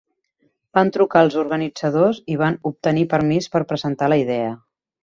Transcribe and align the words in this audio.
Van 0.77 0.91
trucar 0.95 1.21
als 1.25 1.37
organitzadors 1.43 2.23
i 2.37 2.41
van 2.43 2.59
obtenir 2.73 3.07
permís 3.17 3.55
per 3.57 3.67
presentar 3.75 4.15
la 4.17 4.21
idea. 4.27 4.55